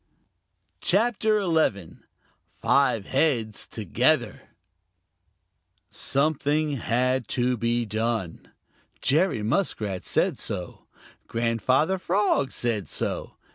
CHAPTER 0.81 1.41
XI: 1.41 1.97
Five 2.47 3.05
Heads 3.05 3.67
Together 3.67 4.49
Something 5.91 6.71
had 6.77 7.27
to 7.27 7.55
be 7.55 7.85
done. 7.85 8.51
Jerry 8.99 9.43
Muskrat 9.43 10.03
said 10.03 10.39
so. 10.39 10.87
Grandfather 11.27 11.99
Frog 11.99 12.51
said 12.51 12.87
so. 12.89 13.35